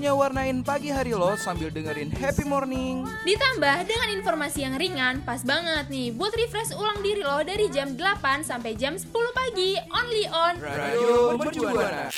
[0.00, 3.04] waktunya warnain pagi hari lo sambil dengerin happy morning.
[3.20, 7.92] Ditambah dengan informasi yang ringan, pas banget nih buat refresh ulang diri lo dari jam
[7.92, 12.08] 8 sampai jam 10 pagi, only on Radio Mercubuana.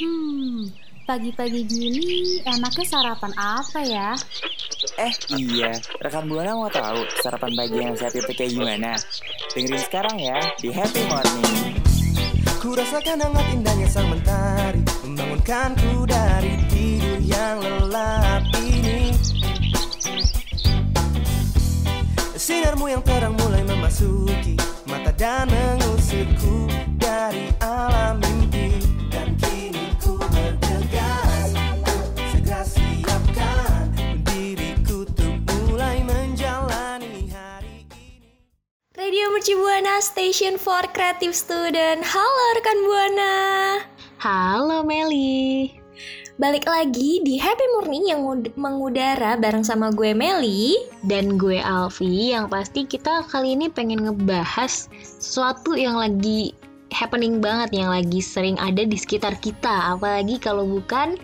[0.00, 0.72] Hmm,
[1.04, 4.16] pagi-pagi gini enaknya sarapan apa ya?
[4.96, 8.96] Eh iya, rekan Buana mau tahu sarapan pagi yang sehat itu kayak gimana?
[9.54, 11.78] Dengerin sekarang ya di Happy Morning.
[12.58, 19.14] Ku rasakan hangat indahnya sang mentari Membangunkanku dari tidur yang lelap ini
[22.34, 24.58] Sinarmu yang terang mulai memasuki
[24.90, 26.66] Mata dan mengusirku
[26.98, 28.23] dari alam
[39.04, 42.00] Radio Merci Buana Station for Creative Student.
[42.00, 43.32] Halo rekan Buana.
[44.16, 45.76] Halo Meli.
[46.40, 50.88] Balik lagi di Happy Morning yang ngud- mengudara bareng sama gue Meli.
[51.04, 56.56] Dan gue Alfi yang pasti kita kali ini pengen ngebahas sesuatu yang lagi
[56.88, 61.20] happening banget yang lagi sering ada di sekitar kita apalagi kalau bukan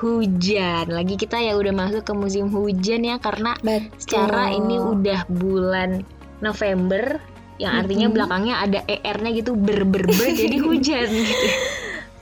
[0.00, 0.88] hujan.
[0.88, 3.92] Lagi kita ya udah masuk ke musim hujan ya karena Betul.
[4.00, 6.00] secara ini udah bulan
[6.40, 7.20] November
[7.60, 8.16] yang artinya Mm-mm.
[8.16, 11.46] belakangnya ada ER-nya gitu ber ber ber jadi hujan gitu.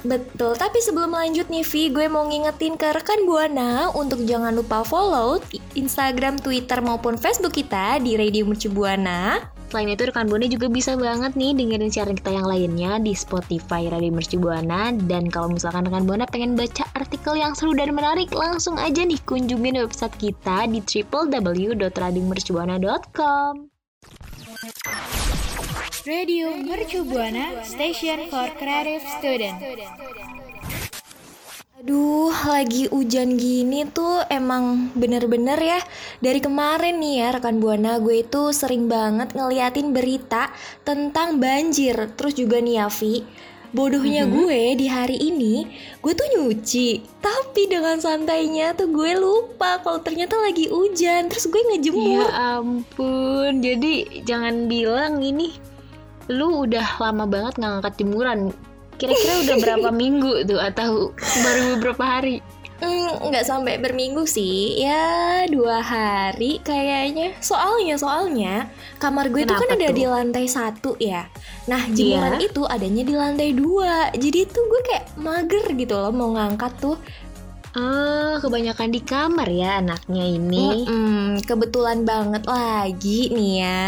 [0.06, 4.86] Betul, tapi sebelum lanjut nih Vi, gue mau ngingetin ke rekan Buana untuk jangan lupa
[4.86, 5.42] follow
[5.74, 9.42] Instagram, Twitter maupun Facebook kita di Radio Merci Buana.
[9.74, 13.90] Selain itu rekan Buana juga bisa banget nih dengerin siaran kita yang lainnya di Spotify
[13.90, 18.30] Radio Merci Buana dan kalau misalkan rekan Buana pengen baca artikel yang seru dan menarik
[18.30, 23.77] langsung aja nih kunjungin website kita di www.radiomercubuana.com.
[26.08, 29.60] Radio Mercu Buana Station for Creative Student.
[31.78, 35.80] Aduh, lagi hujan gini tuh emang bener-bener ya
[36.18, 40.50] Dari kemarin nih ya rekan Buana gue itu sering banget ngeliatin berita
[40.82, 42.82] tentang banjir Terus juga nih
[43.68, 45.68] ya Vi Bodohnya gue di hari ini
[46.00, 51.60] gue tuh nyuci Tapi dengan santainya tuh gue lupa kalau ternyata lagi hujan Terus gue
[51.60, 55.52] Ya ngejemur ampun, jadi jangan bilang ini
[56.28, 58.38] lu udah lama banget nggak ngangkat jemuran.
[59.00, 62.44] Kira-kira udah berapa minggu tuh atau baru beberapa hari?
[62.78, 65.02] Hmm, nggak sampai berminggu sih ya
[65.44, 69.92] dua hari kayaknya soalnya soalnya kamar gue itu kan ada tuh?
[69.92, 71.26] di lantai satu ya
[71.64, 72.46] nah jemuran Iya.
[72.46, 76.94] itu adanya di lantai dua jadi tuh gue kayak mager gitu loh mau ngangkat tuh
[77.70, 80.82] Ah, kebanyakan di kamar ya anaknya ini.
[80.82, 83.82] Mm-mm, kebetulan banget lagi nih ya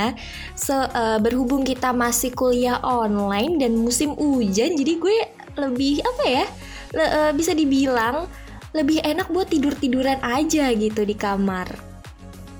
[0.53, 5.17] Se- eh, berhubung kita masih kuliah online dan musim hujan jadi gue
[5.57, 6.45] lebih apa ya
[6.93, 8.28] le- eh, bisa dibilang
[8.71, 11.69] lebih enak buat tidur tiduran aja gitu di kamar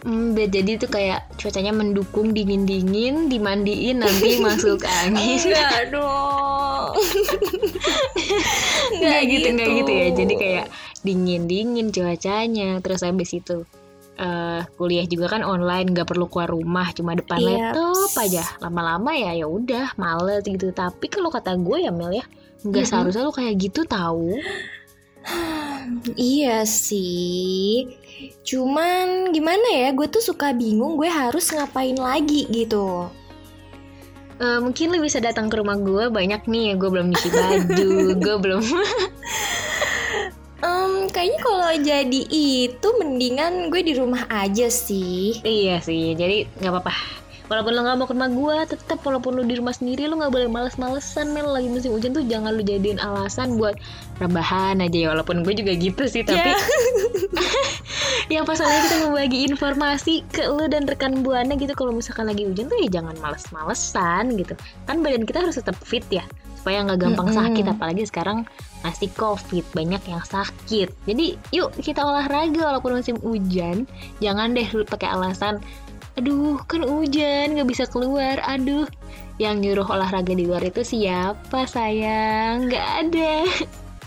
[0.00, 5.37] Hmm, jadi itu kayak cuacanya mendukung dingin-dingin, dimandiin nanti masuk angin.
[5.37, 6.97] Enggak dong.
[8.97, 10.06] Nggak gitu, nggak gitu ya.
[10.16, 10.66] Jadi kayak
[11.04, 12.81] dingin-dingin cuacanya.
[12.81, 13.69] Terus habis itu
[14.16, 17.72] eh, kuliah juga kan online, nggak perlu keluar rumah, cuma depan Iya.
[17.72, 18.44] laptop aja.
[18.60, 20.72] Lama-lama ya ya udah males gitu.
[20.72, 22.24] Tapi kalau kata gue ya Mel ya,
[22.60, 22.89] nggak Mhm.
[22.89, 24.36] seharusnya lu kayak gitu tahu.
[26.16, 27.88] Iya sih.
[28.46, 33.10] Cuman gimana ya, gue tuh suka bingung gue harus ngapain lagi gitu.
[34.40, 37.92] Eh, mungkin lu bisa datang ke rumah gue banyak nih gue belum nyuci baju
[38.24, 38.64] gue belum
[40.60, 45.40] Em, kayaknya kalau jadi itu mendingan gue di rumah aja sih.
[45.40, 46.94] Iya sih, jadi nggak apa-apa.
[47.50, 50.30] Walaupun lo nggak mau ke rumah gue, tetap walaupun lo di rumah sendiri lo nggak
[50.30, 51.50] boleh males-malesan Mel.
[51.50, 53.74] Lagi musim hujan tuh jangan lo jadiin alasan buat
[54.22, 55.08] rebahan aja ya.
[55.10, 56.54] Walaupun gue juga gitu sih tapi
[58.34, 61.74] yang pasalnya kita membagi informasi ke lo dan rekan buana gitu.
[61.74, 64.54] Kalau misalkan lagi hujan tuh ya jangan males-malesan gitu.
[64.86, 66.22] Kan badan kita harus tetap fit ya
[66.54, 67.41] supaya nggak gampang Mm-mm.
[67.42, 67.64] sakit.
[67.66, 68.38] Apalagi sekarang
[68.86, 70.94] masih covid banyak yang sakit.
[71.03, 73.91] Jadi yuk kita olahraga walaupun musim hujan.
[74.22, 75.58] Jangan deh pakai alasan
[76.20, 78.84] aduh kan hujan nggak bisa keluar aduh
[79.40, 83.34] yang nyuruh olahraga di luar itu siapa sayang nggak ada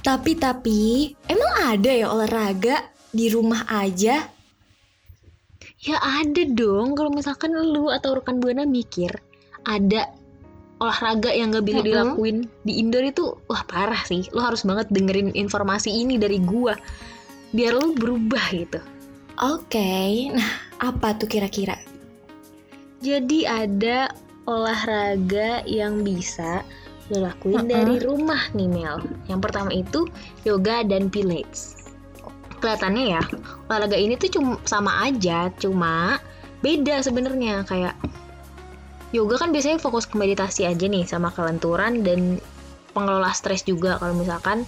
[0.03, 4.19] Tapi tapi emang ada ya olahraga di rumah aja?
[5.79, 9.15] Ya ada dong kalau misalkan lu atau rekan buana mikir
[9.63, 10.11] ada
[10.83, 14.27] olahraga yang gak bisa dilakuin di indoor itu wah parah sih.
[14.35, 16.75] Lu harus banget dengerin informasi ini dari gua
[17.55, 18.83] biar lu berubah gitu.
[19.39, 20.51] Oke, nah
[20.83, 21.79] apa tuh kira-kira?
[23.03, 24.07] Jadi ada
[24.47, 26.63] olahraga yang bisa
[27.11, 27.71] lu lakuin Mm-mm.
[27.71, 29.03] dari rumah nih Mel.
[29.27, 30.07] Yang pertama itu
[30.47, 31.91] yoga dan pilates.
[32.63, 33.21] Kelihatannya ya
[33.67, 36.15] olahraga ini tuh cuma sama aja, cuma
[36.63, 37.91] beda sebenarnya kayak
[39.11, 42.39] yoga kan biasanya fokus ke meditasi aja nih sama kelenturan dan
[42.95, 44.63] pengelola stres juga kalau misalkan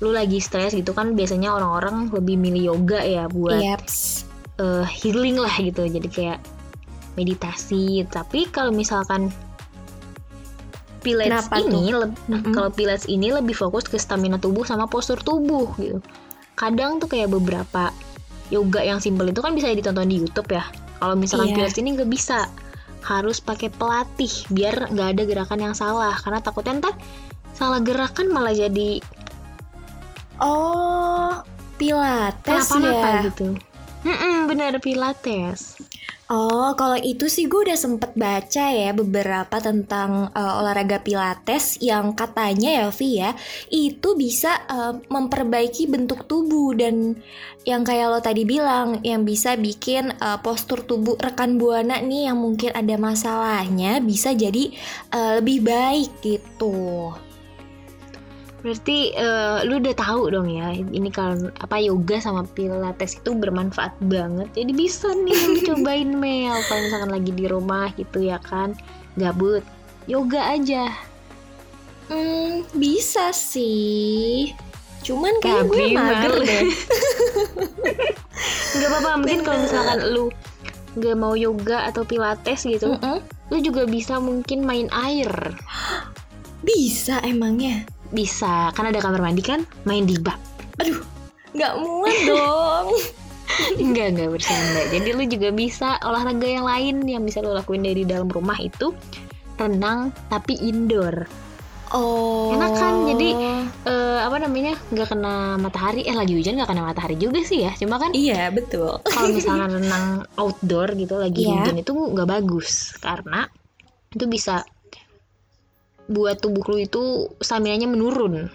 [0.00, 4.24] lu lagi stres gitu kan biasanya orang-orang lebih milih yoga ya buat Yaps.
[4.56, 6.38] eh, healing lah gitu jadi kayak
[7.20, 8.08] meditasi.
[8.08, 9.28] Tapi kalau misalkan
[11.00, 12.52] pilates Kenapa ini Mm-mm.
[12.52, 16.00] kalau pilates ini lebih fokus ke stamina tubuh sama postur tubuh gitu.
[16.56, 17.88] Kadang tuh kayak beberapa
[18.52, 20.64] yoga yang simple itu kan bisa ditonton di YouTube ya.
[21.00, 21.56] Kalau misalkan Iya.
[21.56, 22.48] pilates ini nggak bisa.
[23.00, 26.12] Harus pakai pelatih biar nggak ada gerakan yang salah.
[26.20, 26.94] Karena takutnya ntar
[27.56, 29.00] salah gerakan malah jadi
[30.40, 31.40] Oh,
[31.76, 33.20] pilates kenapa-napa ya?
[33.32, 33.56] gitu.
[34.04, 35.79] Mm-mm, bener pilates
[36.30, 42.14] Oh, kalau itu sih gue udah sempet baca ya beberapa tentang eh, olahraga pilates yang
[42.14, 43.34] katanya ya Vi ya
[43.66, 47.18] itu bisa eh, memperbaiki bentuk tubuh dan
[47.66, 52.38] yang kayak lo tadi bilang yang bisa bikin eh, postur tubuh rekan buana nih yang
[52.38, 54.70] mungkin ada masalahnya bisa jadi
[55.10, 57.10] eh, lebih baik gitu.
[58.60, 63.96] Berarti eh, lu udah tahu dong ya ini kalau apa yoga sama pilates itu bermanfaat
[64.04, 64.48] banget.
[64.52, 68.76] Jadi bisa nih lu cobain Mel kalau misalkan lagi di rumah gitu ya kan.
[69.16, 69.64] Gabut.
[70.04, 70.92] Yoga aja.
[72.10, 74.50] Hmm, bisa sih.
[75.00, 76.64] Cuman kayak gue mager deh.
[78.76, 80.26] Nggak apa-apa, mungkin kalau misalkan lu
[80.98, 83.22] nggak mau yoga atau pilates gitu, Mm-mm.
[83.54, 85.30] lu juga bisa mungkin main air.
[86.66, 87.86] Bisa emangnya.
[88.10, 90.36] Bisa, kan ada kamar mandi kan, main di bak.
[90.78, 90.98] Aduh,
[91.52, 92.88] nggak muat dong.
[93.82, 94.82] Enggak, enggak bercanda.
[94.88, 98.94] Jadi lu juga bisa olahraga yang lain yang bisa lu lakuin dari dalam rumah itu
[99.58, 101.26] renang tapi indoor.
[101.90, 102.54] Oh.
[102.54, 102.94] Enak kan?
[103.10, 103.34] Jadi,
[103.82, 104.78] Eh, apa namanya?
[104.94, 106.06] nggak kena matahari.
[106.06, 107.74] Eh lagi hujan nggak kena matahari juga sih ya.
[107.74, 109.02] Cuma kan Iya betul.
[109.02, 110.06] kalau misalnya renang
[110.38, 111.66] outdoor gitu lagi Iya.
[111.66, 113.50] hujan itu nggak bagus karena
[114.14, 114.62] itu bisa
[116.10, 117.02] buat tubuh lu itu
[117.38, 118.50] stamina-nya menurun.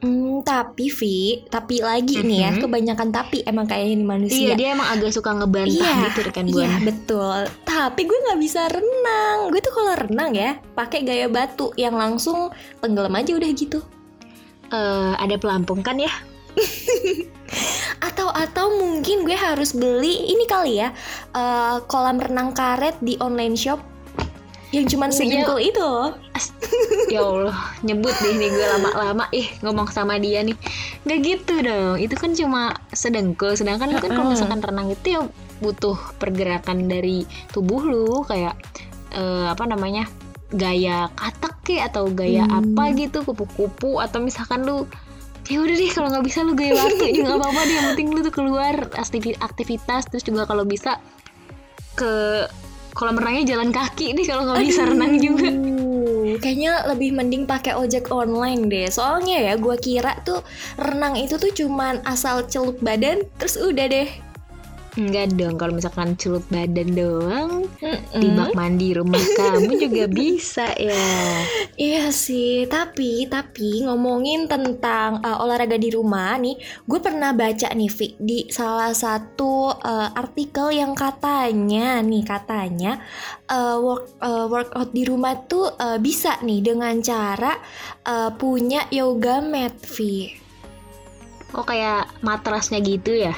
[0.00, 2.60] Hmm, tapi Vi, tapi lagi nih ya, Mhm.
[2.60, 4.52] kebanyakan tapi emang kayak ini Iya, manusia.
[4.52, 6.78] dia emang agak suka ngebantah Iya, gitu rekan Iya buana.
[6.82, 7.38] betul.
[7.64, 9.48] Tapi gue nggak bisa renang.
[9.48, 13.80] Gue tuh kalau renang ya, pakai gaya batu yang langsung tenggelam aja udah gitu.
[14.68, 16.12] Eh, ada pelampung kan ya?
[18.02, 20.92] Atau atau mungkin gue harus beli ini kali ya,
[21.30, 23.80] eh, kolam renang karet di online shop
[24.68, 25.16] yang cuman Iya.
[25.16, 25.90] sedengkul itu.
[27.08, 29.24] Ya Allah nyebut deh nih gue lama-lama.
[29.30, 30.56] Ih ngomong sama dia nih.
[31.04, 31.96] Nggak gitu dong.
[31.98, 33.54] Itu kan cuma sedengkul.
[33.54, 35.20] Sedangkan lu kan kalau misalkan renang itu ya
[35.58, 38.24] butuh pergerakan dari tubuh lu.
[38.24, 38.56] Kayak
[39.12, 40.08] eh, apa namanya
[40.54, 42.60] gaya katak kayak atau gaya Hmm.
[42.60, 44.00] apa gitu kupu-kupu.
[44.00, 44.84] Atau misalkan lu
[45.44, 47.04] ya udah deh kalau nggak bisa lu gaya batu.
[47.04, 50.08] Juga nggak apa-apa deh yang penting lu tuh keluar aktivi- aktivitas.
[50.08, 50.98] Terus juga kalau bisa
[51.94, 52.44] ke
[52.94, 55.50] kolam renangnya jalan kaki deh kalau nggak bisa renang juga
[56.40, 58.88] Kayaknya lebih mending pakai ojek online deh.
[58.88, 60.40] Soalnya ya gue kira tuh
[60.80, 64.23] renang itu tuh cuman asal celup badan terus udah deh.
[64.94, 67.52] Enggak dong, kalau misalkan celup badan doang
[68.14, 68.38] di Mm.
[68.38, 71.10] bak mandi rumah kamu juga bisa ya.
[71.74, 76.54] Iya sih, tapi tapi ngomongin tentang uh, olahraga di rumah nih,
[76.86, 83.02] gue pernah baca nih Vi di salah satu uh, artikel yang katanya nih katanya
[83.50, 87.58] uh, work uh, workout di rumah tuh uh, bisa nih dengan cara
[88.06, 90.30] uh, punya yoga mat Vi.
[91.54, 93.34] Oh kayak matrasnya gitu ya?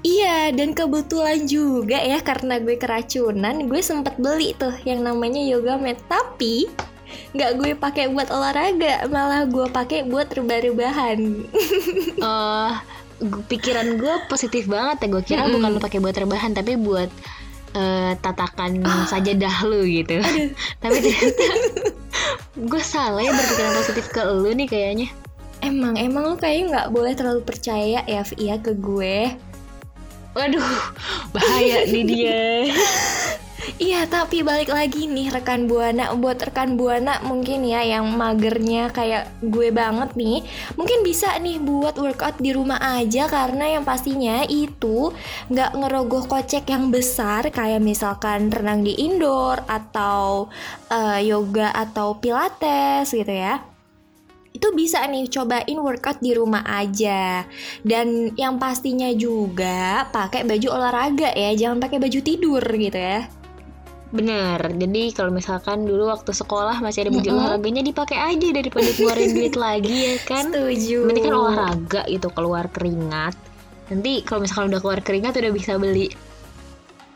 [0.00, 5.76] Iya, dan kebetulan juga ya karena gue keracunan, gue sempet beli tuh yang namanya yoga
[5.76, 6.00] mat.
[6.08, 6.64] Tapi
[7.32, 11.18] nggak gue pakai buat olahraga, malah gue pakai buat rebah-rebahan.
[12.18, 12.72] Eh,
[13.22, 15.08] gu- pikiran gue positif banget ya.
[15.08, 15.54] Gue kira Mm-mm.
[15.54, 17.06] bukan lu pakai buat rebahan, tapi buat
[17.72, 20.18] eh, tatakan sajadah lu gitu.
[20.82, 21.46] tapi ternyata
[22.58, 25.08] gue salah ya berpikiran positif ke lu nih kayaknya
[25.58, 29.34] Emang, emang lu kayaknya nggak boleh terlalu percaya ya, ya ke gue.
[30.36, 30.64] Waduh
[31.32, 32.40] bahaya nih dia
[33.76, 39.28] Iya, tapi balik lagi nih rekan Buana buat rekan Buana mungkin ya yang magernya kayak
[39.44, 40.40] gue banget nih,
[40.74, 45.12] mungkin bisa nih buat workout di rumah aja karena yang pastinya itu
[45.52, 50.48] nggak ngerogoh kocek yang besar kayak misalkan renang di indoor atau
[50.88, 53.77] eh, yoga atau pilates gitu ya.
[54.58, 57.46] Itu bisa nih cobain workout di rumah aja.
[57.86, 63.30] Dan yang pastinya juga pakai baju olahraga ya, jangan pakai baju tidur gitu ya.
[64.08, 67.38] Bener, jadi kalau misalkan dulu waktu sekolah masih ada baju Mm-mm.
[67.44, 70.48] olahraganya dipakai aja daripada keluarin duit lagi ya kan.
[70.50, 71.06] Setuju.
[71.06, 73.36] Nanti kan olahraga gitu keluar keringat.
[73.92, 76.08] Nanti kalau misalkan udah keluar keringat udah bisa beli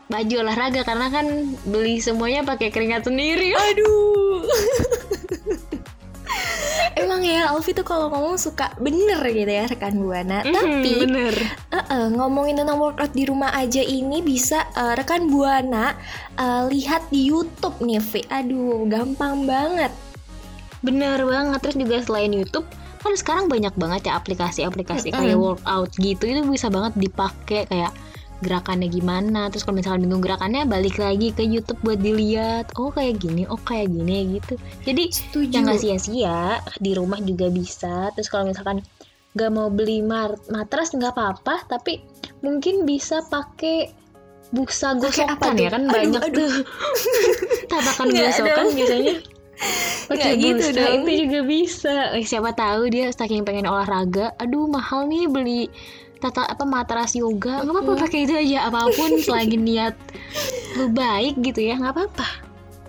[0.05, 1.25] baju olahraga karena kan
[1.65, 3.57] beli semuanya pakai keringat sendiri.
[3.57, 4.45] Aduh.
[6.93, 10.45] Emang ya Alfi tuh kalau ngomong suka bener gitu ya rekan buana.
[10.45, 11.33] Mhm, Tapi bener.
[11.73, 15.97] eh, ngomongin tentang workout di rumah aja ini bisa eh, rekan buana
[16.37, 18.21] eh, lihat di YouTube nih, Vi.
[18.29, 19.89] Aduh, gampang banget.
[20.85, 21.59] Bener banget.
[21.65, 22.67] Terus juga selain YouTube
[23.03, 27.91] kan sekarang banyak banget ya aplikasi-aplikasi kayak workout gitu itu bisa banget dipakai kayak
[28.43, 33.23] gerakannya gimana terus kalau misalnya bingung gerakannya balik lagi ke YouTube buat dilihat oh kayak
[33.23, 34.59] gini oh kayak gini gitu.
[34.83, 35.51] Jadi Setuju.
[35.55, 38.11] yang nggak sia-sia di rumah juga bisa.
[38.13, 38.83] Terus kalau misalkan
[39.33, 42.05] nggak mau beli matras nggak apa-apa tapi
[42.45, 43.89] mungkin bisa pakai
[44.53, 46.37] busa gosokan ya kan Aduh, banyak aduh.
[46.37, 46.53] tuh.
[47.71, 49.15] Tabakan gosokan biasanya.
[50.09, 51.07] Pakai gitu dong.
[51.07, 51.93] itu juga bisa.
[52.13, 55.71] Eh, siapa tahu dia saking pengen olahraga aduh mahal nih beli
[56.23, 59.95] tata apa matras yoga nggak apa-apa pakai itu aja apa pun selagi niat
[60.73, 62.27] lu baik gitu ya nggak apa-apa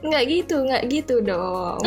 [0.04, 1.80] Nggak gitu, nggak gitu dong.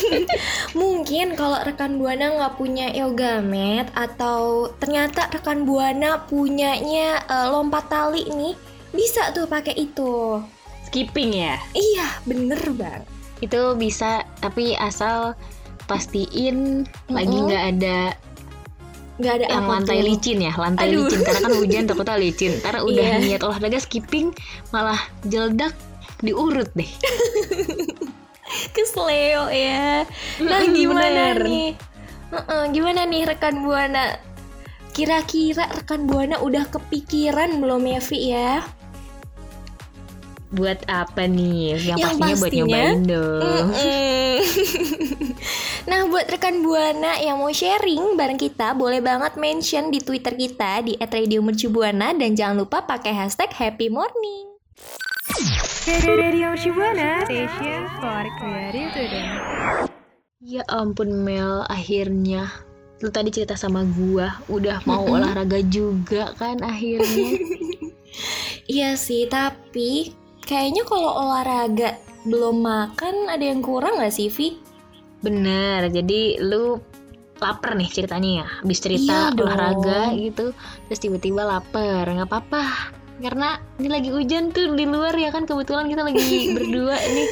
[0.80, 7.84] Mungkin kalau rekan Buana nggak punya yoga mat atau ternyata rekan Buana punyanya eh, lompat
[7.88, 8.56] tali nih,
[8.90, 10.40] bisa tuh pakai itu.
[10.84, 13.02] skipping ya Iya, bener bang.
[13.42, 15.34] itu bisa tapi asal
[15.84, 17.44] pastiin lagi Mm-mm.
[17.44, 17.98] nggak ada
[19.14, 20.06] Nggak ada yang apa lantai tuh.
[20.06, 21.06] licin ya lantai Aduh.
[21.06, 23.18] licin karena kan hujan takutnya licin karena udah Iya.
[23.20, 24.34] niat olahraga skipping
[24.70, 25.72] malah jeledak
[26.20, 26.90] diurut deh
[28.74, 30.04] Kesleo ya.
[30.38, 31.38] Nah gimana bener.
[31.42, 31.70] nih?
[32.30, 34.18] Heeh, gimana nih rekan Buana?
[34.90, 38.62] Kira-kira rekan Buana udah kepikiran belum ya Vi ya?
[40.54, 41.74] Buat apa nih?
[41.82, 43.68] Yang, Yang pastinya, buat pastinya, nyobain dong
[45.90, 50.80] nah buat rekan Buana yang mau sharing bareng kita boleh banget mention di Twitter kita
[50.86, 54.54] di @radiomercubuana dan jangan lupa pakai hashtag Happy Morning.
[60.44, 62.48] Ya ampun Mel, akhirnya
[63.02, 67.28] lu tadi cerita sama gua udah mau olahraga juga kan akhirnya.
[68.64, 74.56] Iya sih, tapi kayaknya kalau olahraga belum makan ada yang kurang gak sih Vi?
[75.20, 76.80] Bener, jadi lu
[77.40, 78.46] lapar nih ceritanya ya.
[78.60, 79.48] Habis cerita Iya dong.
[79.48, 80.52] olahraga gitu,
[80.88, 82.04] terus tiba-tiba lapar.
[82.04, 82.92] nggak apa-apa.
[83.20, 86.24] Karena ini lagi hujan tuh di luar ya kan kebetulan kita lagi
[86.56, 87.28] berdua nih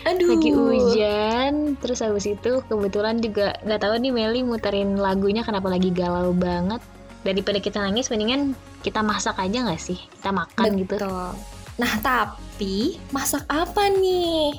[0.00, 0.32] Aduh.
[0.32, 5.92] lagi hujan terus habis itu kebetulan juga nggak tahu nih Meli muterin lagunya kenapa lagi
[5.92, 6.82] galau banget
[7.22, 11.30] daripada kita nangis mendingan kita masak aja nggak sih kita makan gitu Betul.
[11.78, 14.56] Nah tapi masak apa nih?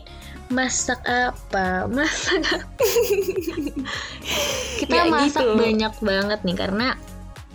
[0.51, 2.85] masak apa masak apa?
[4.83, 5.55] kita Nggak masak gitu.
[5.55, 6.87] banyak banget nih karena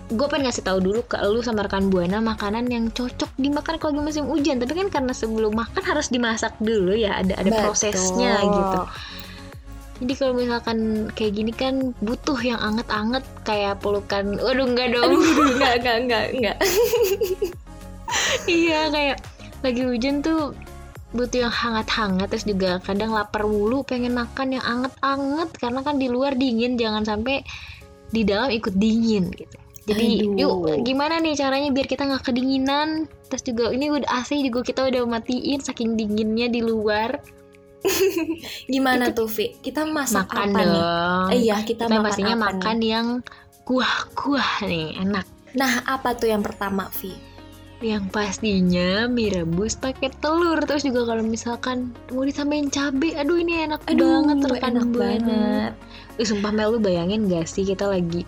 [0.06, 4.00] gue pengen ngasih tahu dulu ke lu sama rekan buana makanan yang cocok dimakan kalau
[4.00, 7.62] lagi musim hujan tapi kan karena sebelum makan harus dimasak dulu ya ada ada Betul.
[7.68, 8.80] prosesnya gitu
[9.96, 14.36] Jadi kalau misalkan kayak gini kan butuh yang anget-anget kayak pelukan.
[14.36, 15.08] Waduh enggak dong.
[15.08, 16.56] Aduh, enggak, enggak, enggak, enggak.
[18.60, 19.16] iya kayak
[19.66, 20.54] lagi hujan tuh
[21.14, 26.06] butuh yang hangat-hangat terus juga kadang lapar mulu pengen makan yang anget-anget karena kan di
[26.10, 27.42] luar dingin jangan sampai
[28.10, 29.56] di dalam ikut dingin gitu.
[29.86, 30.34] Jadi Aduh.
[30.34, 34.82] yuk gimana nih caranya biar kita nggak kedinginan terus juga ini udah AC juga kita
[34.82, 37.22] udah matiin saking dinginnya di luar
[38.72, 39.54] Gimana tuh, Vi?
[39.62, 40.82] Kita masak makan apa nih?
[40.82, 42.88] dong Eh, iya, kita, kita makan pastinya apa makan nih?
[42.90, 43.06] yang
[43.62, 47.16] kuah-kuah nih enak Nah, apa tuh yang pertama, Vi?
[47.84, 53.68] Yang pastinya mie rebus pakai telur terus juga kalau misalkan mau ditambahin cabai aduh ini
[53.68, 55.72] enak banget rekan enak banget.
[56.16, 58.24] Ih, sumpah Mel lu bayangin gak sih kita lagi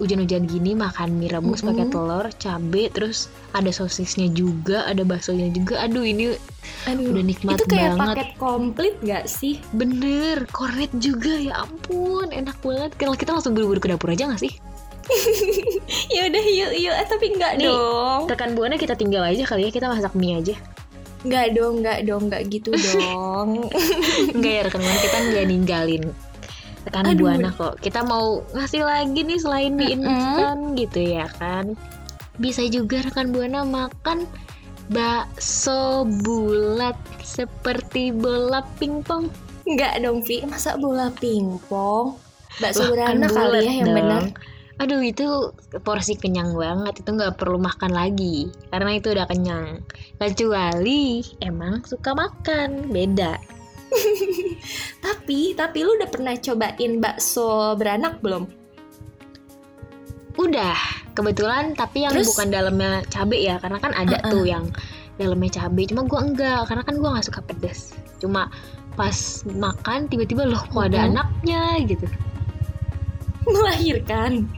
[0.00, 5.78] hujan-hujan gini makan mie rebus pakai telur, cabe, terus ada sosisnya juga, ada baksonya juga.
[5.84, 6.34] Aduh ini
[6.90, 8.16] Aduh, udah nikmat itu kayak banget.
[8.18, 9.62] paket komplit gak sih?
[9.76, 12.90] Bener, kornet juga ya ampun, enak banget.
[12.98, 14.52] Kalau kita langsung buru-buru ke dapur aja gak sih?
[16.14, 17.66] ya udah yuk yuk eh, tapi nggak Nih.
[17.66, 20.54] dong Rekan buana kita tinggal aja kali ya, kita masak mie aja.
[21.22, 23.70] nggak dong nggak dong nggak gitu dong
[24.30, 26.04] Enggak ya rekan buana kita nggak ninggalin
[26.82, 27.30] rekan Aduh.
[27.30, 27.78] buana kok.
[27.78, 31.78] Kita mau ngasih lagi nih selain mie instan gitu ya kan.
[32.36, 34.26] Bisa juga rekan buana makan
[34.90, 39.30] bakso bulat seperti bola pingpong.
[39.62, 42.18] nggak dong Vi masa bola pingpong
[42.58, 43.94] bakso kan beranak kali bulat ya yang dong.
[43.94, 44.22] benar
[44.82, 45.54] Aduh itu
[45.86, 49.78] porsi kenyang banget itu nggak perlu makan lagi karena itu udah kenyang.
[50.18, 53.38] Kecuali emang suka makan beda.
[55.04, 58.48] tapi tapi lu udah pernah cobain bakso beranak belum
[60.32, 60.72] Udah
[61.12, 62.32] kebetulan tapi yang Terus?
[62.32, 64.32] bukan dalamnya cabe ya karena kan ada Uh-uh.
[64.32, 64.64] tuh yang
[65.20, 67.92] dalamnya cabe cuma gua enggak karena kan gua nggak suka pedas.
[68.16, 68.48] Cuma
[68.96, 71.08] pas makan tiba-tiba loh kok ada Mhm.
[71.12, 72.06] anaknya gitu.
[73.52, 74.48] melahirkan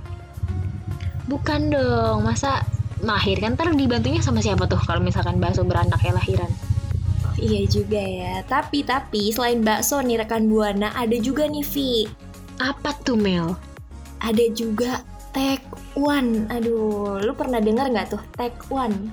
[1.24, 2.60] Bukan dong masa
[3.00, 6.48] melahirkan ntar dibantunya sama siapa tuh kalau misalkan bakso beranak ya lahiran.
[7.34, 12.06] iya juga ya tapi tapi selain bakso nih rekan buana ada juga nih Vi
[12.62, 13.58] Apa tuh Mel?
[14.22, 15.02] ada juga
[15.34, 15.66] Take
[15.98, 19.10] One aduh lu pernah dengar nggak tuh Take One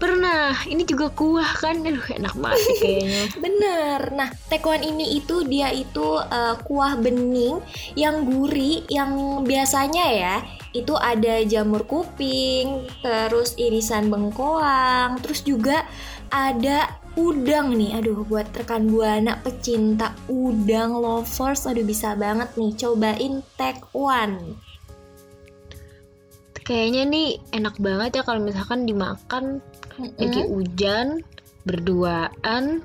[0.00, 3.22] Pernah, ini juga kuah kan, aduh enak banget kayaknya.
[3.44, 4.00] Bener.
[4.16, 7.60] Nah, tekwan ini itu dia itu eh, kuah bening
[8.00, 10.36] yang gurih yang biasanya ya
[10.72, 15.84] itu ada jamur kuping, terus irisan bengkoang, terus juga
[16.32, 18.00] ada udang nih.
[18.00, 24.56] Aduh, buat rekan buana pecinta udang lovers, aduh bisa banget nih cobain tekwan.
[26.60, 29.58] Kayaknya nih enak banget ya kalau misalkan dimakan
[30.16, 31.24] lagi hujan,
[31.64, 32.84] berduaan,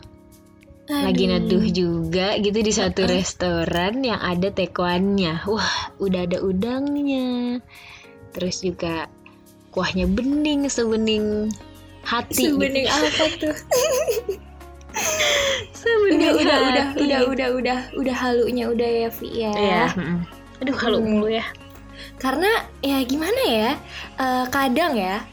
[0.86, 5.44] lagi neduh juga gitu di satu restoran yang ada tekwannya.
[5.48, 7.60] Wah, udah ada udangnya.
[8.35, 9.07] Terus juga
[9.72, 11.51] kuahnya bening sebening
[12.03, 12.51] hati.
[12.51, 12.96] Sebening gitu.
[12.96, 13.55] apa tuh?
[15.75, 19.53] Sebening udah, udah, udah, udah, udah, udah, udah halunya udah ya, Vi ya.
[19.53, 20.20] Iya, mm-mm.
[20.64, 21.20] Aduh, kalau Hmm.
[21.20, 21.46] mulu ya.
[22.16, 22.50] Karena
[22.80, 23.72] ya gimana ya
[24.20, 25.24] eh, kadang ya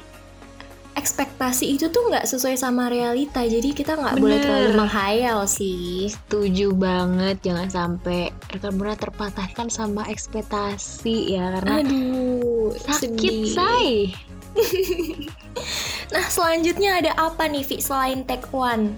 [0.92, 3.40] ekspektasi itu tuh nggak sesuai sama realita.
[3.44, 6.12] Jadi kita nggak boleh terlalu menghayal sih.
[6.12, 14.12] Setuju banget, jangan sampai rekan buana terpatahkan sama ekspektasi ya karena aduh sakit say.
[16.14, 18.92] nah selanjutnya ada apa nih Vi selain take one?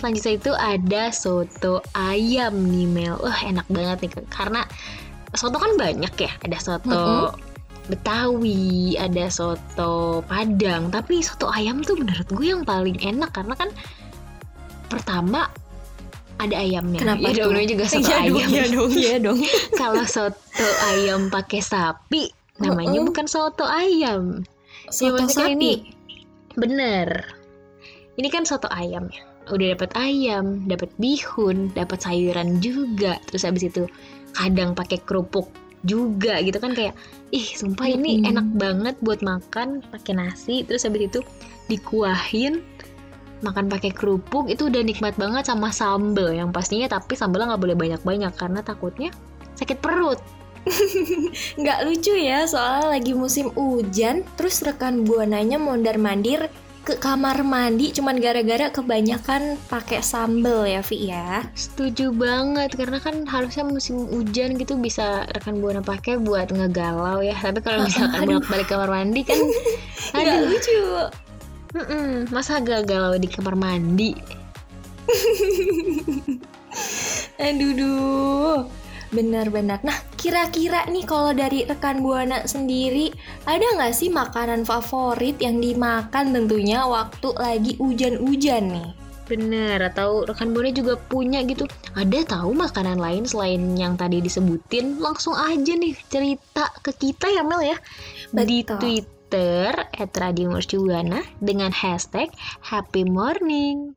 [0.00, 3.20] Selanjutnya itu ada soto ayam nih Mel.
[3.20, 4.64] Wah enak banget nih karena
[5.34, 6.32] soto kan banyak ya.
[6.42, 7.00] Ada soto
[7.90, 10.90] Betawi, ada soto Padang.
[10.94, 13.70] Tapi soto ayam tuh menurut gue yang paling enak karena kan
[14.90, 15.50] pertama
[16.40, 16.98] ada ayamnya.
[17.04, 18.32] kenapa ya dong, juga soto Iya ayam.
[18.32, 19.38] dong, iya dong iya dong
[19.80, 23.08] Kalau soto ayam pakai sapi, namanya Mm-mm.
[23.12, 24.40] bukan soto ayam.
[24.88, 25.72] Ya, soto kan sapi ini
[26.56, 27.28] bener.
[28.16, 29.22] Ini kan soto ayam ya.
[29.50, 33.18] Udah dapat ayam, dapat bihun, dapat sayuran juga.
[33.28, 33.84] Terus habis itu
[34.34, 36.92] kadang pakai kerupuk juga gitu kan kayak
[37.32, 41.20] ih sumpah ini enak banget buat makan pakai nasi terus habis itu
[41.72, 42.60] dikuahin
[43.40, 47.76] makan pakai kerupuk itu udah nikmat banget sama sambel yang pastinya tapi sambelnya nggak boleh
[47.76, 49.08] banyak-banyak karena takutnya
[49.56, 50.20] sakit perut.
[51.60, 57.92] Nggak lucu ya soalnya lagi musim hujan terus rekan buananya mondar mandir ke kamar mandi
[57.92, 64.56] cuman gara-gara kebanyakan pakai sambel ya Vi ya Setuju banget karena kan harusnya musim hujan
[64.56, 67.36] gitu bisa rekan buana pakai buat ngegalau ya.
[67.36, 69.36] Tapi kalau misalkan bolak-balik kamar mandi kan
[70.16, 70.80] aduh, lucu
[71.76, 74.16] mm-mm, masa gak galau di kamar mandi?
[77.40, 78.58] Aduh, duh.
[79.10, 79.82] Benar-benar.
[79.82, 83.10] Nah, kira-kira nih kalau dari rekan Buana sendiri,
[83.42, 88.90] ada nggak sih makanan favorit yang dimakan tentunya waktu lagi hujan-hujan nih?
[89.30, 91.62] Bener, atau rekan buana juga punya gitu.
[91.94, 94.98] Ada tahu makanan lain selain yang tadi disebutin?
[94.98, 97.78] Langsung aja nih cerita ke kita ya Mel ya.
[98.34, 98.78] Di Betul.
[98.82, 102.26] Twitter @radiomercubuana dengan hashtag
[102.58, 103.94] Happy Morning.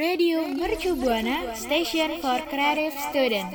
[0.00, 3.52] Radio Mercu Buana Station for Creative Student.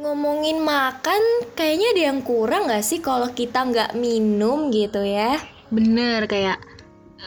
[0.00, 1.20] Ngomongin makan,
[1.52, 5.36] kayaknya ada yang kurang nggak sih kalau kita nggak minum gitu ya?
[5.68, 6.56] Bener kayak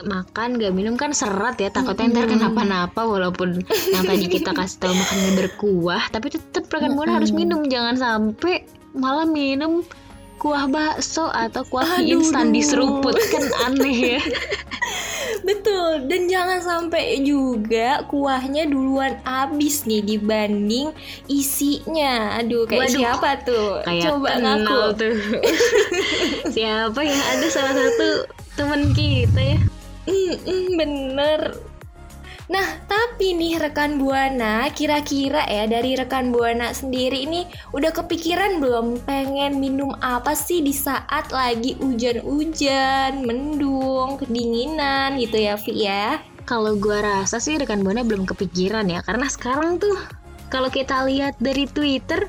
[0.09, 3.61] makan gak minum kan serat ya takutnya ntar kenapa-napa walaupun
[3.93, 8.63] yang tadi kita kasih tahu makannya berkuah tapi tetap rekan buana harus minum jangan sampai
[8.95, 9.83] malah minum
[10.39, 12.69] kuah bakso atau kuah mie instan di duh.
[12.71, 14.21] seruput kan aneh ya
[15.41, 20.91] Betul, dan jangan sampai juga kuahnya duluan habis nih dibanding
[21.25, 22.37] isinya.
[22.37, 23.69] Aduh, kayak Waduh, siapa tuh?
[23.83, 24.79] kayak Coba ngaku.
[24.95, 25.13] tuh
[26.55, 28.09] siapa ya ada salah satu
[28.55, 29.59] teman kita ya
[30.09, 31.53] Mm-mm, bener.
[32.49, 37.45] Nah, tapi nih rekan Buana, kira-kira ya dari rekan Buana sendiri ini
[37.77, 45.61] udah kepikiran belum pengen minum apa sih di saat lagi hujan-hujan, mendung, kedinginan gitu ya,
[45.61, 46.17] Vi ya?
[46.49, 49.93] Kalau gua rasa sih rekan Buana belum kepikiran ya karena sekarang tuh
[50.49, 52.25] kalau kita lihat dari Twitter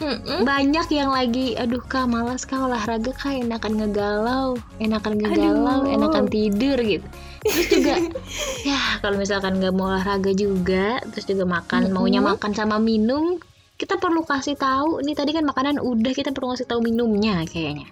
[0.00, 0.42] Mm-mm.
[0.42, 5.94] banyak yang lagi aduh kak malas kak olahraga kak enakan ngegalau enakan ngegalau Aduh.
[5.94, 7.06] enakan tidur gitu
[7.42, 7.94] terus juga
[8.62, 13.38] ya kalau misalkan nggak mau olahraga juga terus juga makan maunya makan sama minum
[13.76, 17.90] kita perlu kasih tahu nih tadi kan makanan udah kita perlu kasih tahu minumnya kayaknya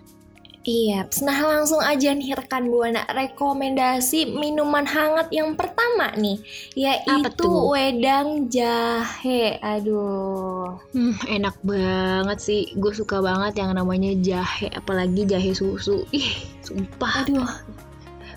[0.61, 6.37] Iya, nah langsung aja nih rekan Buana rekomendasi minuman hangat yang pertama nih
[6.77, 9.57] yaitu wedang jahe.
[9.65, 10.77] Aduh.
[10.93, 12.63] Hmm, enak banget sih.
[12.77, 16.05] Gue suka banget yang namanya jahe, apalagi jahe susu.
[16.13, 16.29] Ih,
[16.61, 17.25] sumpah.
[17.25, 17.49] Aduh.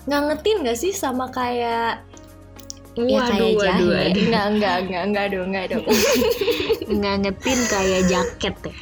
[0.04, 2.04] Ngangetin gak sih sama kayak
[2.94, 3.82] Waduh, ya kayak waduh, jahe?
[3.82, 4.22] waduh.
[4.22, 5.84] Enggak, enggak, enggak, enggak dong, enggak dong.
[7.02, 8.76] Ngangetin kayak jaket ya.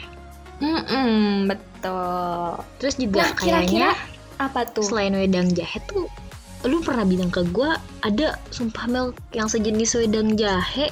[0.60, 1.12] Mm-mm,
[1.48, 2.46] betul.
[2.76, 3.90] Terus juga Nah, kayaknya
[4.36, 4.82] apa tuh?
[4.82, 6.10] selain wedang jahe tuh
[6.62, 7.70] lu pernah bilang ke gue
[8.02, 10.90] ada sumpah milk yang sejenis wedang jahe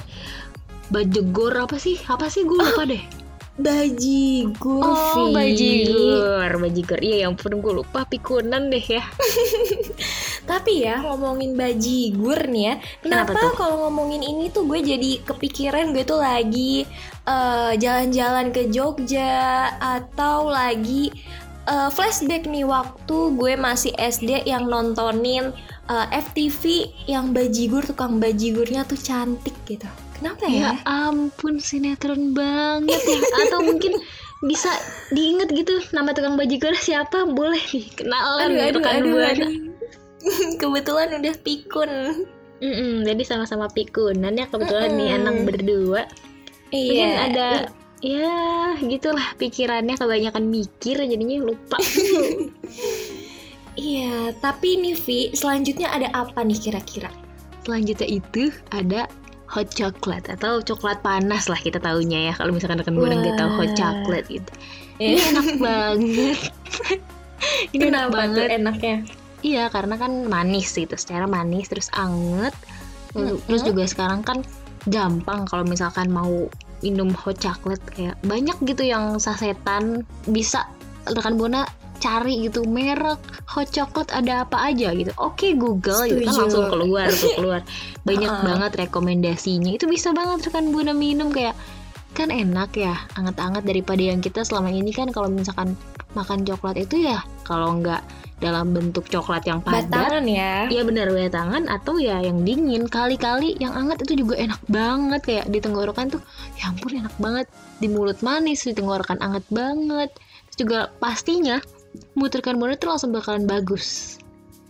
[0.87, 2.99] bajegor apa sih apa sih gue lupa deh
[3.61, 5.33] Bajigur, oh Vi.
[5.37, 9.05] bajigur bajigur iya yang pun gue lupa pikunan deh ya
[10.49, 15.93] Tapi ya ngomongin bajigur nih ya, Kenapa kenapa kalau ngomongin ini tuh gue jadi kepikiran
[15.93, 16.83] gue tuh lagi
[17.29, 21.13] eh, jalan-jalan ke Jogja atau lagi
[21.69, 25.53] eh, flashback nih waktu gue masih SD yang nontonin
[25.87, 29.87] eh, FTV yang bajigur tukang bajigurnya tuh cantik gitu.
[30.21, 30.71] Kenapa ya ya?
[30.85, 33.97] ampun sinetron banget ya atau mungkin
[34.41, 34.69] bisa
[35.09, 39.29] diinget gitu nama tukang bajigur siapa boleh nih kenalan Aduh, aduh, rekan aduh, Buana.
[39.33, 39.51] aduh.
[40.61, 41.91] Kebetulan udah pikun.
[42.61, 45.19] Mm-mm, jadi sama-sama pikunan ya kebetulan nih Mm-mm.
[45.25, 46.01] anak berdua
[46.69, 47.25] mungkin Iya.
[47.25, 47.47] ada
[47.99, 48.37] ya
[48.79, 51.81] gitulah pikirannya kebanyakan mikir jadinya lupa
[53.71, 57.09] Iya, tapi nih Vi, selanjutnya ada apa nih kira-kira?
[57.61, 59.05] selanjutnya itu ada
[59.51, 62.33] hot chocolate atau coklat panas lah kita taunya ya.
[62.33, 64.51] Kalau misalkan rekan buana nggak tahu hot chocolate gitu.
[64.97, 66.39] Ini enak banget.
[67.75, 68.47] Ini enak banget.
[68.49, 68.97] enaknya?
[69.41, 72.53] iya karena kan manis gitu secara manis terus anget.
[73.17, 74.45] Lalu- terus juga sekarang kan
[74.87, 76.45] gampang kalau misalkan mau
[76.81, 80.05] minum hot chocolate kayak banyak gitu yang sasetan.
[80.29, 80.69] Bisa
[81.09, 81.65] rekan buana
[82.01, 86.41] cari gitu merek hot chocolate ada apa aja gitu oke Google gitu kan Setuju.
[86.41, 87.61] langsung keluar tuh keluar
[88.03, 88.45] banyak Uh-uh.
[88.45, 91.53] banget rekomendasinya itu bisa banget rekan buana minum kayak
[92.11, 95.79] kan enak ya anget-anget daripada yang kita selama ini kan kalau misalkan
[96.11, 98.03] makan coklat itu ya kalau nggak
[98.41, 100.65] dalam bentuk coklat yang padat Batangan ya.
[100.65, 105.45] Iya benar tangan atau ya yang dingin kali-kali yang anget itu juga enak banget kayak
[105.53, 106.21] di tenggorokan tuh
[106.57, 110.09] ya ampun enak banget di mulut manis di tenggorokan anget banget
[110.51, 111.61] Terus juga pastinya
[112.15, 114.17] mood rekan tuh langsung bakalan bagus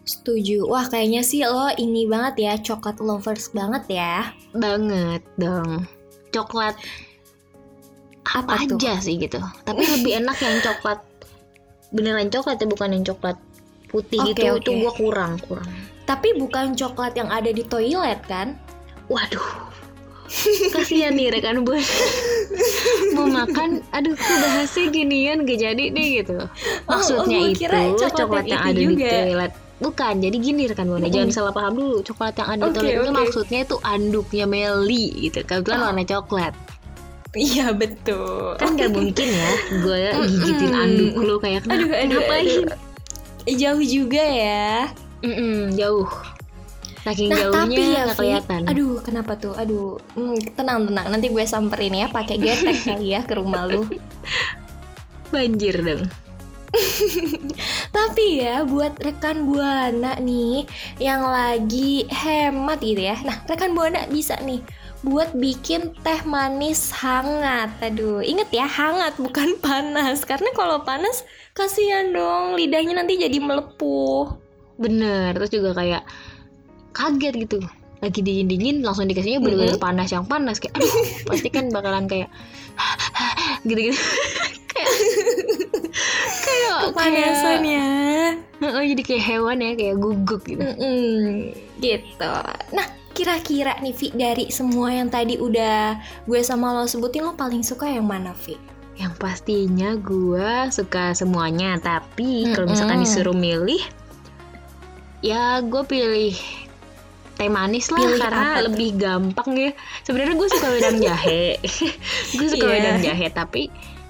[0.01, 0.65] Setuju.
[0.65, 4.33] Wah, kayaknya sih lo ini banget ya, coklat lovers banget ya.
[4.51, 5.85] banget dong
[6.31, 6.75] coklat
[8.25, 8.79] apa, Apa tuh?
[8.79, 10.99] aja sih gitu tapi lebih enak yang coklat
[11.91, 13.37] beneran coklat ya bukan yang coklat
[13.91, 14.59] putih Oke, gitu oke.
[14.63, 18.59] itu gua kurang kurang Tapi bukan coklat yang ada di toilet kan?
[19.07, 19.70] Waduh.
[20.71, 21.83] Kasihan nih rekan buana
[23.11, 26.37] Mau makan Aduh kok bahasnya ginian Gak jadi deh gitu
[26.85, 27.63] Maksudnya oh, gua itu
[28.01, 29.09] coklat Coklat yang yang itu ada di juga.
[29.09, 32.77] toilet Bukan jadi gini rekan buana Jangan salah paham dulu Coklat yang ada di Oke,
[32.77, 33.17] toilet itu oke.
[33.17, 35.85] maksudnya itu anduknya Meli gitu Kebetulan Oh.
[35.85, 36.53] warna coklat
[37.31, 38.55] Iya, betul.
[38.55, 42.79] Kan gak mungkin ya Gue gigitin anduk lu kayak Aduh, kenapa aduh, ngapain aduh.
[43.41, 44.91] Eh, Jauh juga ya.
[45.21, 46.05] Mm-mm, Jauh
[47.01, 49.53] Saking Nah, jauhnya tapi ya, gak kelihatan aduh, kenapa tuh?
[49.57, 51.07] Aduh, hmm, tenang, tenang.
[51.09, 53.89] Nanti gue samperin ya, pakai getek kali ya ke rumah lu.
[55.31, 56.03] Banjir dong
[57.95, 60.63] Tapi ya buat rekan buana nih
[61.03, 63.19] yang lagi hemat gitu ya.
[63.27, 64.63] Nah rekan buana bisa nih
[65.03, 67.75] buat bikin teh manis hangat.
[67.83, 70.23] Aduh, inget ya hangat bukan panas.
[70.23, 74.39] Karena kalau panas kasihan dong lidahnya nanti jadi melepuh.
[74.81, 76.01] bener terus juga kayak
[76.91, 77.57] kaget gitu
[78.01, 80.93] lagi dingin dingin langsung dikasihnya bener-bener panas yang panas kayak aduh
[81.29, 82.33] pasti kan bakalan kayak
[83.69, 83.97] gitu gitu
[84.73, 84.89] kayak
[86.41, 87.89] kayak Kepanasan ya.
[88.63, 92.33] Heeh, jadi kayak hewan ya kayak guguk gitu Mm-mm, gitu.
[92.73, 97.61] Nah, kira-kira nih Vi dari semua yang tadi udah gue sama lo sebutin lo paling
[97.61, 98.57] suka yang mana Vi?
[98.99, 103.81] yang pastinya gue suka semuanya tapi kalau misalkan disuruh milih
[105.25, 106.37] ya gue pilih
[107.41, 108.63] teh manis lah Pilih karena apa tuh?
[108.69, 111.45] lebih gampang ya sebenarnya gue suka wedang jahe
[112.37, 112.71] gue suka Iya.
[112.71, 113.63] wedang jahe tapi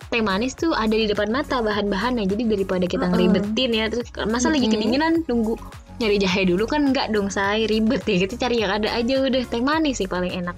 [0.06, 3.16] teh manis tuh ada di depan mata bahan-bahannya jadi daripada kita Mm-mm.
[3.16, 4.76] ngeribetin ya terus masa lagi Mm-mm.
[4.76, 5.56] kedinginan nunggu
[5.98, 9.40] nyari jahe dulu kan enggak dong saya ribet ya kita cari yang ada aja udah
[9.42, 10.58] teh manis sih paling enak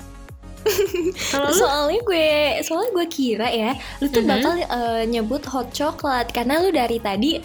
[1.53, 2.27] Soalnya gue,
[2.63, 4.29] soalnya gue kira ya, lu tuh Mhm.
[4.31, 7.35] bakal eh, nyebut hot chocolate karena lu dari tadi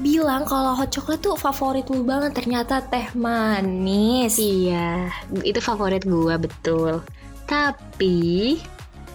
[0.00, 4.36] bilang kalau hot chocolate tuh favorit lu banget ternyata teh manis.
[4.36, 5.08] Iya,
[5.42, 7.00] itu favorit gua betul.
[7.48, 8.58] Tapi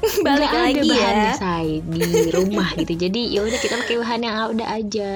[0.25, 0.89] Balik nggak lagi ada ya.
[0.89, 2.01] bahannya say di
[2.33, 2.93] rumah gitu.
[2.97, 5.11] Jadi ya udah kita pakai bahan yang ada aja.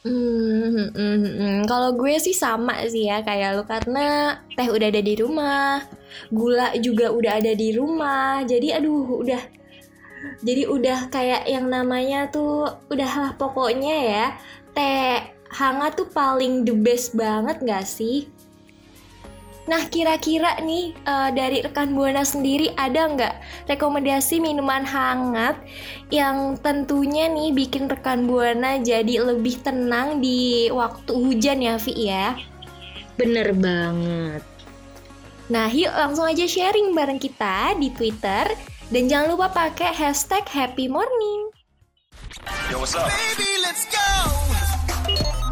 [0.00, 1.58] Hmm, hmm, hmm.
[1.68, 5.84] Kalau gue sih sama sih ya kayak lu karena teh udah ada di rumah,
[6.32, 8.40] gula juga udah ada di rumah.
[8.46, 9.42] Jadi aduh udah
[10.40, 14.26] jadi udah kayak yang namanya tuh udah pokoknya ya
[14.80, 15.20] teh
[15.60, 18.24] hangat tuh paling the best banget gak sih?
[19.68, 23.34] Nah kira-kira nih eh, dari rekan buana sendiri ada nggak
[23.70, 25.60] rekomendasi minuman hangat
[26.10, 32.34] yang tentunya nih bikin rekan buana jadi lebih tenang di waktu hujan ya Vi ya.
[33.14, 34.42] Bener banget.
[35.52, 38.50] Nah yuk langsung aja sharing bareng kita di Twitter
[38.90, 41.52] dan jangan lupa pakai hashtag Happy Morning.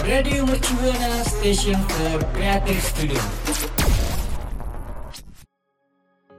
[0.09, 3.21] Radio Mercubuana Station for Creative Studio.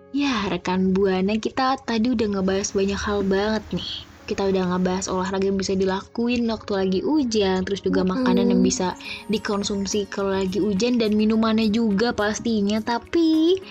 [0.10, 3.90] Ya rekan buana kita tadi udah ngebahas banyak hal banget nih.
[4.26, 8.98] Kita udah ngebahas olahraga yang bisa dilakuin waktu lagi hujan, terus juga makanan yang bisa
[9.30, 12.82] dikonsumsi kalau lagi hujan dan minumannya juga pastinya.
[12.82, 13.62] Tapi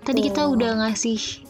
[0.00, 1.44] Tadi kita udah ngasih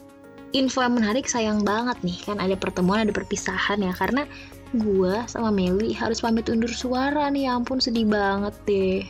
[0.59, 4.29] info yang menarik sayang banget nih kan ada pertemuan ada perpisahan ya karena
[4.77, 9.03] gua sama Meli harus pamit undur suara nih ya ampun sedih banget deh.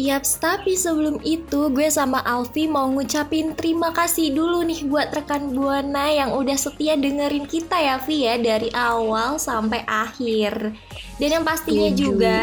[0.00, 5.52] Yaps, tapi sebelum itu gue sama Alfi mau ngucapin terima kasih dulu nih buat rekan
[5.52, 10.72] Buana yang udah setia dengerin kita ya Vi ya dari awal sampai akhir.
[11.20, 12.02] Dan yang pastinya Setuju.
[12.08, 12.40] juga,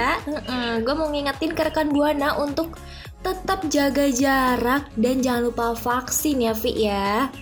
[0.85, 2.77] gue mau ngingetin ke rekan Buana untuk
[3.25, 7.33] tetap jaga jarak dan jangan lupa vaksin ya Vi ya.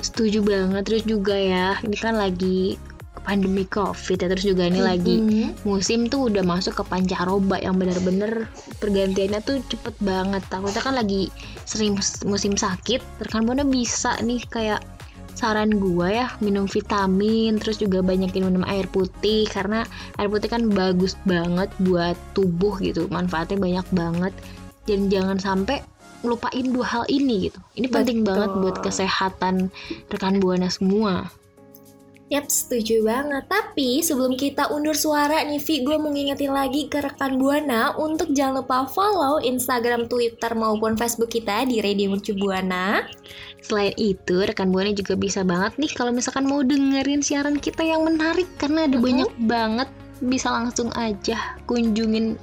[0.00, 2.80] Setuju banget terus juga ya ini kan lagi
[3.24, 4.28] pandemi covid ya.
[4.30, 5.64] Terus juga ini lagi Mhm.
[5.64, 8.46] musim tuh udah masuk ke pancaroba yang bener-bener
[8.78, 10.44] pergantiannya tuh cepet banget.
[10.52, 11.32] Takutnya kan lagi
[11.64, 14.84] sering mus- musim sakit rekan buana bisa nih kayak
[15.34, 19.82] saran gua ya minum vitamin terus juga banyakin minum air putih karena
[20.14, 24.32] air putih kan bagus banget buat tubuh gitu manfaatnya banyak banget.
[24.84, 25.80] Dan jangan sampai
[26.24, 27.60] lupain dua hal ini gitu.
[27.76, 28.28] Ini penting Betul.
[28.32, 29.68] banget buat kesehatan
[30.08, 31.28] rekan buana semua
[32.32, 33.44] Yap, setuju banget.
[33.52, 38.32] Tapi sebelum kita undur suara nih, Vi, gue mau ngingetin lagi ke rekan Buana untuk
[38.32, 43.04] jangan lupa follow Instagram, Twitter maupun Facebook kita di Radio Mercu Buana.
[43.60, 48.08] Selain itu, rekan Buana juga bisa banget nih kalau misalkan mau dengerin siaran kita yang
[48.08, 49.88] menarik karena ada banyak banget
[50.24, 52.40] bisa langsung aja kunjungin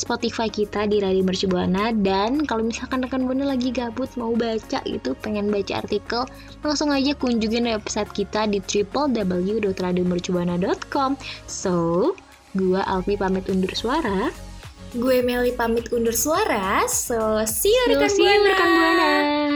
[0.00, 4.80] Spotify kita di Radio Mercu Buana dan kalau misalkan rekan Buana lagi gabut mau baca
[4.88, 6.24] gitu, pengen baca artikel,
[6.64, 11.20] langsung aja kunjungin website kita di www.radiomercubuana.com.
[11.44, 12.16] So,
[12.56, 14.32] gua Alfi pamit undur suara.
[14.90, 19.49] Gue Meli pamit undur suara, so see you So, rekan see you, rekan Buana.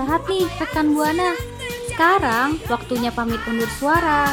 [0.00, 1.36] Sehat nih rekan Buana.
[1.92, 4.32] Sekarang waktunya pamit undur suara.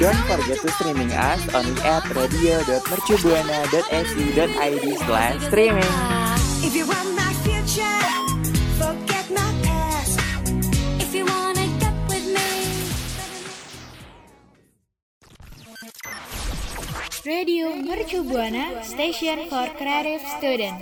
[0.00, 6.19] Don't forget to streaming us only at radio.mercubuana.su.id slash streaming.
[17.90, 20.78] Mercu Buana Station for Creative Student.